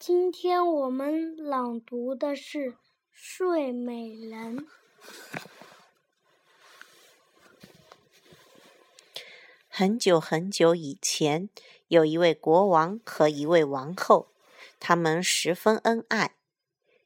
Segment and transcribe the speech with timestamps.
[0.00, 2.72] 今天我们朗读的是
[3.12, 4.56] 《睡美人》。
[9.68, 11.50] 很久很久以前，
[11.88, 14.28] 有一位国王和一位王后，
[14.78, 16.34] 他们十分恩爱。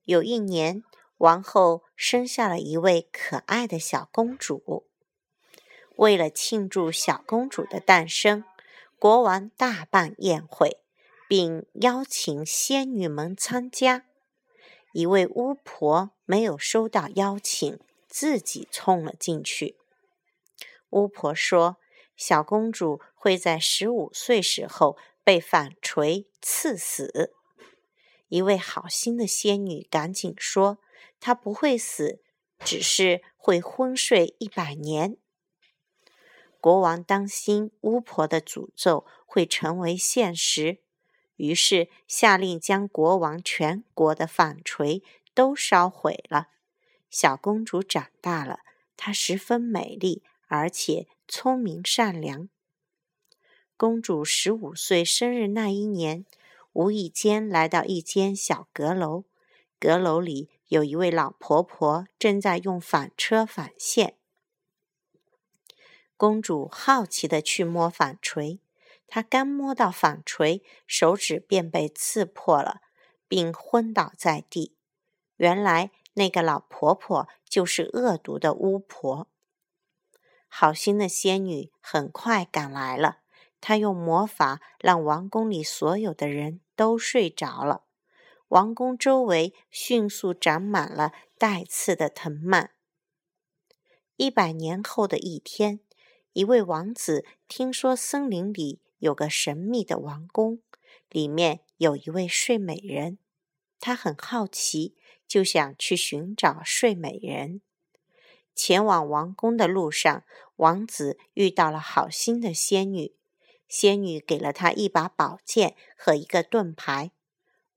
[0.05, 0.85] 有一年，
[1.19, 4.87] 王后生下了一位可爱的小公主。
[5.97, 8.45] 为了庆祝小公主的诞生，
[9.01, 10.79] 国王大办宴会，
[11.29, 14.07] 并邀请仙女们参加。
[14.93, 19.77] 一位巫婆没有收到邀请，自己冲了进去。
[20.91, 21.79] 巫婆说。
[22.17, 27.35] 小公主会在十五岁时候被反锤刺死。
[28.29, 30.79] 一位好心的仙女赶紧说
[31.19, 32.21] ：“她不会死，
[32.61, 35.17] 只是会昏睡一百年。”
[36.63, 40.79] 国王担心巫婆的诅咒会成为现实，
[41.37, 45.03] 于是下令将国王全国的纺锤
[45.35, 46.49] 都烧毁了。
[47.11, 48.61] 小公主长大了，
[48.97, 51.09] 她十分美丽，而且。
[51.27, 52.51] 聪明善良。
[53.79, 56.27] 公主十五岁生日那一年，
[56.75, 59.25] 无意间来到一间小阁楼，
[59.81, 64.19] 阁楼里有一位老婆婆正在用纺车纺线。
[66.19, 68.61] 公主好奇的去摸纺锤，
[69.07, 72.81] 他刚摸到纺锤，手指便被刺破了，
[73.29, 74.77] 并昏倒在地。
[75.37, 79.29] 原来那个老婆婆就是恶毒的巫婆。
[80.49, 83.19] 好心的仙女很快赶来了，
[83.61, 87.83] 她用魔法让王宫里所有的人都睡着了。
[88.49, 92.71] 王宫周围迅速长满了带刺的藤蔓。
[94.17, 95.81] 一百年后的一天，
[96.35, 100.61] 一位王子听说森林里有个神秘的王宫，
[101.11, 103.19] 里面有一位睡美人，
[103.81, 107.61] 他很好奇，就想去寻找睡美人。
[108.55, 110.25] 前往王宫的路上，
[110.57, 113.15] 王子遇到了好心的仙女。
[113.67, 117.11] 仙女给了他一把宝剑和一个盾牌。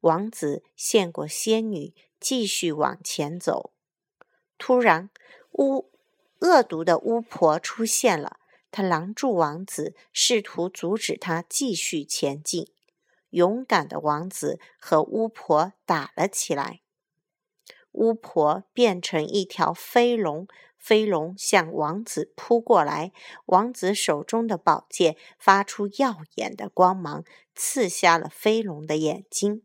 [0.01, 3.73] 王子献过仙女，继续往前走。
[4.59, 5.09] 突然，
[5.53, 5.89] 巫
[6.39, 8.39] 恶毒的巫婆出现了，
[8.71, 12.71] 他拦住王子，试图阻止他继续前进。
[13.29, 16.81] 勇敢的王子和巫婆打了起来。
[17.91, 20.47] 巫婆变成一条飞龙。
[20.77, 23.11] 飞龙向王子扑过来，
[23.47, 29.63] 王子手中的宝剑发出耀眼的光芒，刺瞎了飞龙的眼睛。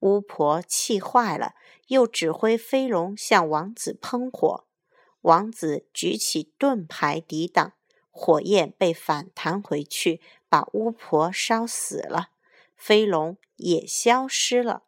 [0.00, 1.54] 巫婆气坏了，
[1.88, 4.66] 又指挥飞龙向王子喷火。
[5.22, 7.72] 王子举起盾牌抵挡，
[8.16, 12.30] 火焰被反弹回去，把巫婆烧死了，
[12.74, 14.84] 飞龙也消失了。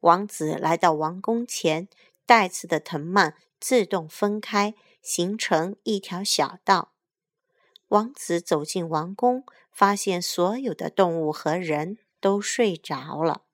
[0.00, 1.88] 王子来到王宫前。
[2.28, 6.92] 带刺的藤蔓自动分开，形成一条小道。
[7.86, 13.44] 王子走进王宫，发现所有的动物和人都睡着了。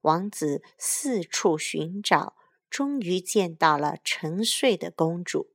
[0.00, 2.34] 王子四处寻找，
[2.70, 5.50] 终于见到了沉睡的公主。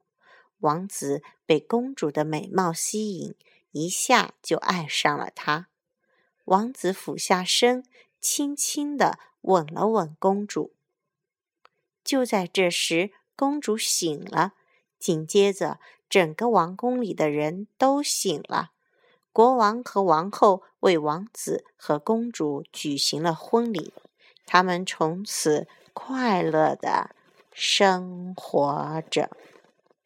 [0.59, 3.35] 王子被公主的美貌吸引，
[3.71, 5.67] 一下就爱上了她。
[6.45, 7.83] 王子俯下身，
[8.19, 10.73] 轻轻地吻了吻公主。
[12.03, 14.53] 就在这时，公主醒了。
[14.97, 15.79] 紧接着，
[16.09, 18.71] 整个王宫里的人都醒了。
[19.31, 23.93] 国王和王后为王子和公主举行了婚礼，
[24.47, 27.15] 他们从此快乐的
[27.53, 29.29] 生活着。